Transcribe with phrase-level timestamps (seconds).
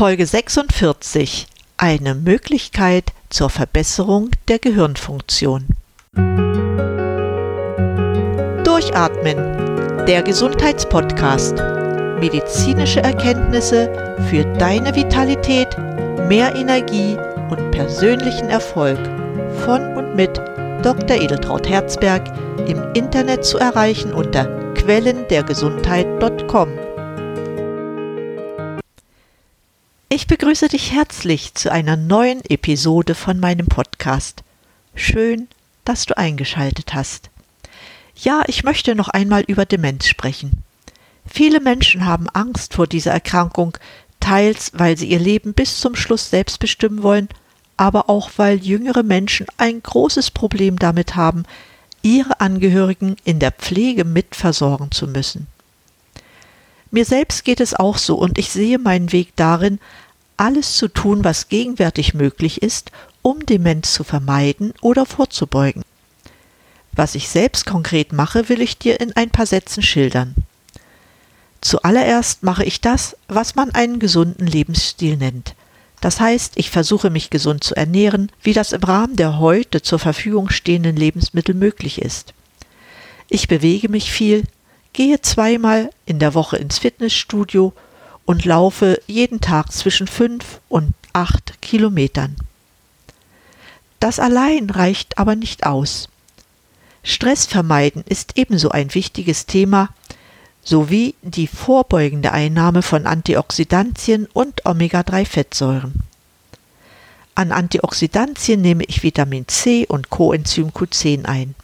[0.00, 1.46] Folge 46
[1.76, 5.66] Eine Möglichkeit zur Verbesserung der Gehirnfunktion.
[8.64, 11.56] Durchatmen, der Gesundheitspodcast.
[12.18, 15.68] Medizinische Erkenntnisse für deine Vitalität,
[16.30, 17.18] mehr Energie
[17.50, 18.98] und persönlichen Erfolg
[19.66, 20.38] von und mit
[20.82, 21.20] Dr.
[21.20, 22.22] Edeltraut Herzberg
[22.66, 24.46] im Internet zu erreichen unter
[24.76, 26.89] quellendergesundheit.com.
[30.12, 34.42] Ich begrüße dich herzlich zu einer neuen Episode von meinem Podcast.
[34.96, 35.46] Schön,
[35.84, 37.30] dass du eingeschaltet hast.
[38.16, 40.64] Ja, ich möchte noch einmal über Demenz sprechen.
[41.24, 43.78] Viele Menschen haben Angst vor dieser Erkrankung,
[44.18, 47.28] teils weil sie ihr Leben bis zum Schluss selbst bestimmen wollen,
[47.76, 51.44] aber auch weil jüngere Menschen ein großes Problem damit haben,
[52.02, 55.46] ihre Angehörigen in der Pflege mitversorgen zu müssen.
[56.90, 59.78] Mir selbst geht es auch so und ich sehe meinen Weg darin,
[60.36, 62.90] alles zu tun, was gegenwärtig möglich ist,
[63.22, 65.82] um Demenz zu vermeiden oder vorzubeugen.
[66.92, 70.34] Was ich selbst konkret mache, will ich dir in ein paar Sätzen schildern.
[71.60, 75.54] Zuallererst mache ich das, was man einen gesunden Lebensstil nennt.
[76.00, 79.98] Das heißt, ich versuche mich gesund zu ernähren, wie das im Rahmen der heute zur
[79.98, 82.32] Verfügung stehenden Lebensmittel möglich ist.
[83.28, 84.44] Ich bewege mich viel,
[84.92, 87.72] gehe zweimal in der Woche ins Fitnessstudio
[88.24, 92.36] und laufe jeden Tag zwischen fünf und acht Kilometern.
[93.98, 96.08] Das allein reicht aber nicht aus.
[97.02, 99.90] Stress vermeiden ist ebenso ein wichtiges Thema,
[100.62, 105.94] sowie die vorbeugende Einnahme von Antioxidantien und Omega-3-Fettsäuren.
[107.34, 111.54] An Antioxidantien nehme ich Vitamin C und Coenzym Q10 ein.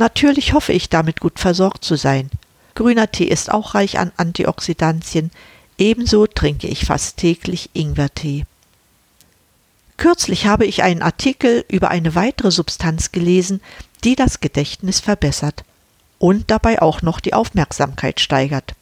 [0.00, 2.30] Natürlich hoffe ich damit gut versorgt zu sein.
[2.74, 5.30] Grüner Tee ist auch reich an Antioxidantien,
[5.76, 8.46] ebenso trinke ich fast täglich Ingwertee.
[9.98, 13.60] Kürzlich habe ich einen Artikel über eine weitere Substanz gelesen,
[14.02, 15.64] die das Gedächtnis verbessert
[16.18, 18.72] und dabei auch noch die Aufmerksamkeit steigert.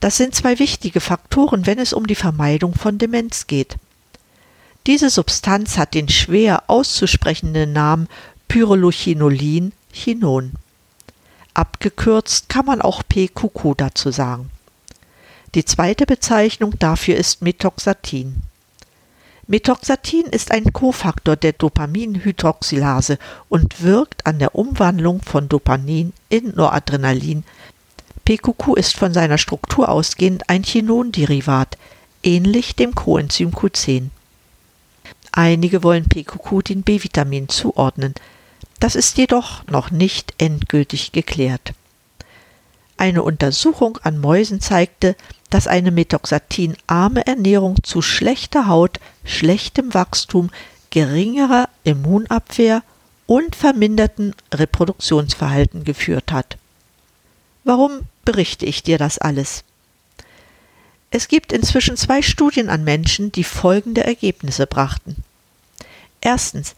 [0.00, 3.76] Das sind zwei wichtige Faktoren, wenn es um die Vermeidung von Demenz geht.
[4.88, 8.08] Diese Substanz hat den schwer auszusprechenden Namen
[8.48, 10.52] Pyrroluchinolin Chinon.
[11.54, 14.50] Abgekürzt kann man auch PQQ dazu sagen.
[15.54, 18.42] Die zweite Bezeichnung dafür ist Methoxatin.
[19.46, 23.18] Methoxatin ist ein Kofaktor der Dopaminhydroxylase
[23.48, 27.44] und wirkt an der Umwandlung von Dopamin in Noradrenalin.
[28.26, 31.78] PQQ ist von seiner Struktur ausgehend ein Chinonderivat,
[32.22, 34.10] ähnlich dem Coenzym Q10.
[35.32, 38.14] Einige wollen PQQ den B-Vitamin zuordnen.
[38.80, 41.72] Das ist jedoch noch nicht endgültig geklärt.
[42.98, 45.16] Eine Untersuchung an Mäusen zeigte,
[45.50, 50.50] dass eine methoxatinarme Ernährung zu schlechter Haut, schlechtem Wachstum,
[50.90, 52.82] geringerer Immunabwehr
[53.26, 56.56] und verminderten Reproduktionsverhalten geführt hat.
[57.64, 59.64] Warum berichte ich dir das alles?
[61.10, 65.16] Es gibt inzwischen zwei Studien an Menschen, die folgende Ergebnisse brachten.
[66.20, 66.74] Erstens,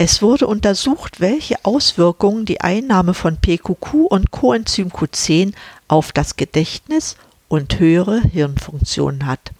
[0.00, 5.54] es wurde untersucht, welche Auswirkungen die Einnahme von PQQ und Coenzym Q10
[5.88, 7.16] auf das Gedächtnis
[7.48, 9.50] und höhere Hirnfunktionen hat.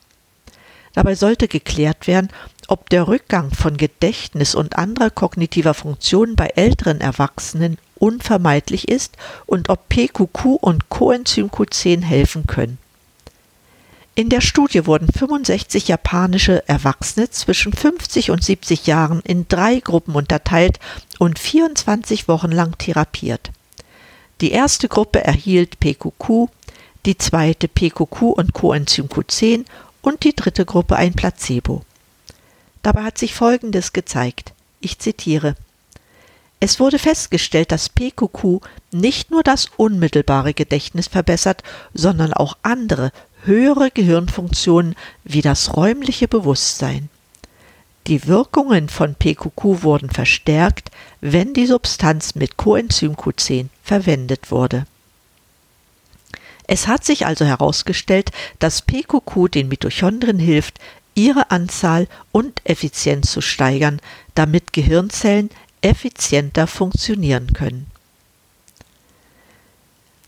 [0.95, 2.29] Dabei sollte geklärt werden,
[2.69, 9.17] ob der Rückgang von Gedächtnis und anderer kognitiver Funktionen bei älteren Erwachsenen unvermeidlich ist
[9.47, 12.79] und ob PQQ und Coenzym Q10 helfen können.
[14.19, 20.17] In der Studie wurden 65 japanische Erwachsene zwischen 50 und 70 Jahren in drei Gruppen
[20.17, 20.81] unterteilt
[21.21, 23.53] und 24 Wochen lang therapiert.
[24.41, 26.49] Die erste Gruppe erhielt PQQ,
[27.07, 29.67] die zweite PQQ und Coenzym Q10
[30.03, 31.85] und die dritte Gruppe ein Placebo.
[32.83, 34.53] Dabei hat sich Folgendes gezeigt.
[34.81, 35.55] Ich zitiere.
[36.59, 41.63] Es wurde festgestellt, dass PQQ nicht nur das unmittelbare Gedächtnis verbessert,
[41.95, 43.13] sondern auch andere,
[43.49, 44.95] höhere Gehirnfunktionen
[45.25, 47.09] wie das räumliche Bewusstsein.
[48.07, 50.91] Die Wirkungen von PQQ wurden verstärkt,
[51.21, 54.87] wenn die Substanz mit Coenzym Q10 verwendet wurde.
[56.69, 58.31] Es hat sich also herausgestellt,
[58.61, 60.79] dass PQQ den Mitochondrien hilft,
[61.15, 64.01] ihre Anzahl und Effizienz zu steigern,
[64.35, 67.87] damit Gehirnzellen effizienter funktionieren können.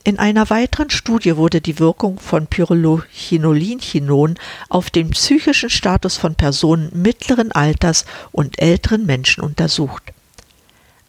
[0.03, 4.39] In einer weiteren Studie wurde die Wirkung von Pyrroluchinolinchinon
[4.71, 10.03] auf den psychischen Status von Personen mittleren Alters und älteren Menschen untersucht.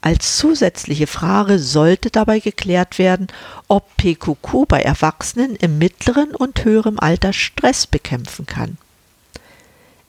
[0.01, 3.27] Als zusätzliche Frage sollte dabei geklärt werden,
[3.69, 8.77] ob PQQ bei Erwachsenen im mittleren und höheren Alter Stress bekämpfen kann.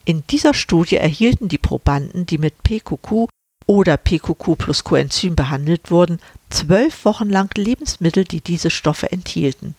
[0.03, 3.29] In dieser Studie erhielten die Probanden, die mit PQQ
[3.65, 6.19] oder PQQ plus Coenzym behandelt wurden,
[6.49, 9.75] zwölf Wochen lang Lebensmittel, die diese Stoffe enthielten.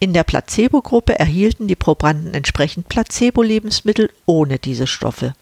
[0.00, 5.34] In der Placebo-Gruppe erhielten die Probanden entsprechend Placebo-Lebensmittel ohne diese Stoffe.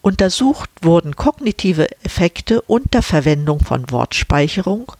[0.00, 4.92] Untersucht wurden kognitive Effekte unter Verwendung von Wortspeicherung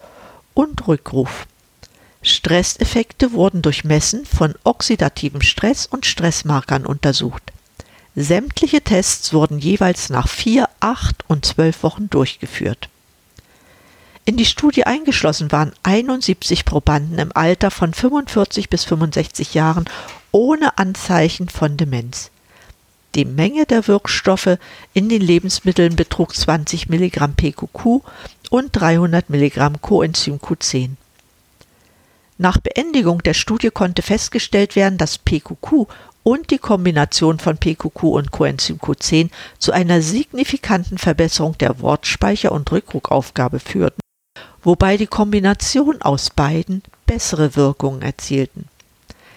[0.54, 1.46] und Rückruf.
[2.22, 7.52] Stresseffekte wurden durch Messen von oxidativem Stress und Stressmarkern untersucht.
[8.16, 12.88] Sämtliche Tests wurden jeweils nach vier, acht und zwölf Wochen durchgeführt.
[14.24, 19.84] In die Studie eingeschlossen waren 71 Probanden im Alter von 45 bis 65 Jahren
[20.30, 22.30] ohne Anzeichen von Demenz.
[23.16, 24.58] Die Menge der Wirkstoffe
[24.92, 28.00] in den Lebensmitteln betrug 20 Milligramm PQQ
[28.50, 30.90] und 300 Milligramm Coenzym Q10.
[32.36, 35.86] Nach Beendigung der Studie konnte festgestellt werden, dass PQQ
[36.24, 42.72] und die Kombination von PQQ und Coenzym Q10 zu einer signifikanten Verbesserung der Wortspeicher- und
[42.72, 44.00] Rückrugaufgabe führten,
[44.62, 48.68] wobei die Kombination aus beiden bessere Wirkungen erzielten.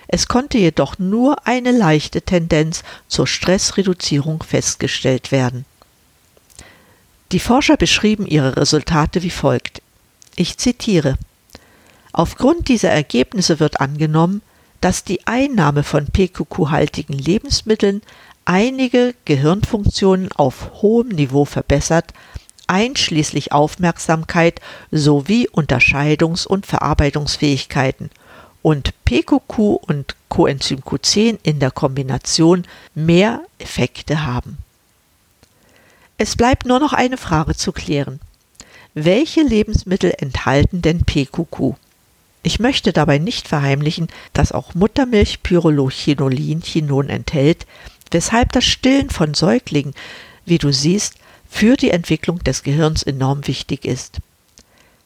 [0.08, 5.66] Es konnte jedoch nur eine leichte Tendenz zur Stressreduzierung festgestellt werden.
[7.34, 9.82] Die Forscher beschrieben ihre Resultate wie folgt.
[10.38, 11.18] Ich zitiere
[12.18, 14.42] Aufgrund dieser Ergebnisse wird angenommen,
[14.82, 18.02] dass die Einnahme von PQQ-haltigen Lebensmitteln
[18.44, 22.16] einige Gehirnfunktionen auf hohem Niveau verbessert,
[22.66, 28.10] einschließlich Aufmerksamkeit sowie Unterscheidungs- und Verarbeitungsfähigkeiten
[28.64, 32.66] und PQQ und Coenzym Q10 in der Kombination
[32.96, 34.58] mehr Effekte haben.
[36.18, 38.20] Es bleibt nur noch eine Frage zu klären.
[38.96, 41.76] Welche Lebensmittel enthalten denn PQQ?
[42.48, 47.68] Ich möchte dabei nicht verheimlichen, dass auch Muttermilch Pyrrolochinolin-Chinon enthält,
[48.10, 49.94] weshalb das Stillen von Säuglingen,
[50.46, 51.16] wie du siehst,
[51.50, 54.20] für die Entwicklung des Gehirns enorm wichtig ist.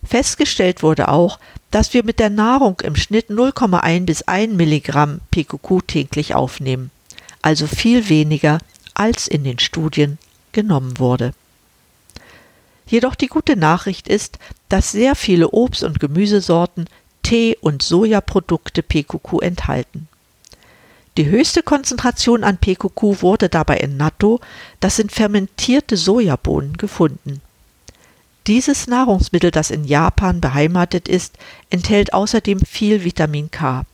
[0.03, 1.39] Festgestellt wurde auch,
[1.71, 6.91] dass wir mit der Nahrung im Schnitt 0,1 bis 1 Milligramm PQQ täglich aufnehmen,
[7.41, 8.59] also viel weniger
[8.93, 10.19] als in den Studien
[10.51, 11.33] genommen wurde.
[12.85, 14.37] Jedoch die gute Nachricht ist,
[14.69, 16.85] dass sehr viele Obst- und Gemüsesorten
[17.31, 20.09] Tee- und Sojaprodukte PQQ enthalten.
[21.15, 24.41] Die höchste Konzentration an PQQ wurde dabei in Natto,
[24.81, 27.39] das sind fermentierte Sojabohnen, gefunden.
[28.47, 31.37] Dieses Nahrungsmittel, das in Japan beheimatet ist,
[31.69, 33.85] enthält außerdem viel Vitamin K.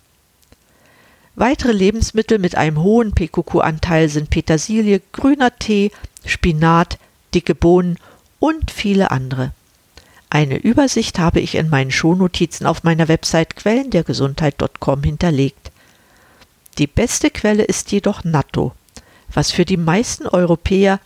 [1.36, 5.92] Weitere Lebensmittel mit einem hohen PQQ-Anteil sind Petersilie, grüner Tee,
[6.25, 6.98] Spinat,
[7.36, 8.00] dicke Bohnen
[8.40, 9.51] und viele andere.
[10.30, 15.72] Eine Übersicht habe ich in meinen Shownotizen auf meiner Website quellendergesundheit.com hinterlegt.
[16.78, 18.74] Die beste Quelle ist jedoch Natto,
[19.34, 21.00] was für die meisten Europäer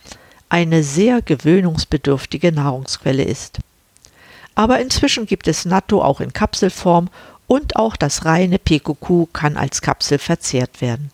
[0.48, 3.60] eine sehr gewöhnungsbedürftige Nahrungsquelle ist.
[4.54, 7.08] Aber inzwischen gibt es Natto auch in Kapselform
[7.46, 11.10] und auch das reine PQQ kann als Kapsel verzehrt werden.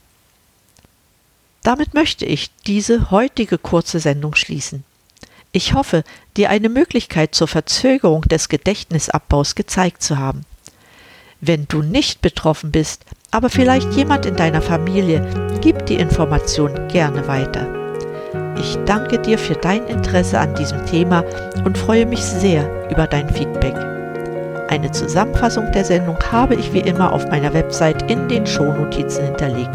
[1.63, 4.85] Damit möchte ich diese heutige kurze Sendung schließen.
[5.59, 6.05] Ich hoffe,
[6.37, 10.43] dir eine Möglichkeit zur Verzögerung des Gedächtnisabbaus gezeigt zu haben.
[11.41, 13.03] Wenn du nicht betroffen bist,
[13.33, 15.27] aber vielleicht jemand in deiner Familie,
[15.61, 17.67] gib die Information gerne weiter.
[18.57, 21.25] Ich danke dir für dein Interesse an diesem Thema
[21.65, 23.75] und freue mich sehr über dein Feedback.
[24.69, 29.75] Eine Zusammenfassung der Sendung habe ich wie immer auf meiner Website in den Shownotizen hinterlegt.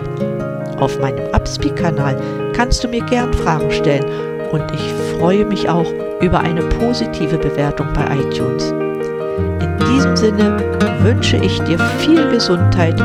[0.79, 5.91] Auf meinem Upspeak-Kanal kannst du mir gern Fragen stellen und ich freue mich auch
[6.21, 8.69] über eine positive Bewertung bei iTunes.
[8.69, 10.57] In diesem Sinne
[11.01, 12.97] wünsche ich dir viel Gesundheit,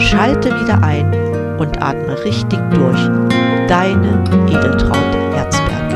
[0.00, 1.06] schalte wieder ein
[1.58, 3.00] und atme richtig durch.
[3.68, 5.86] Deine Edeltraut Herzberg.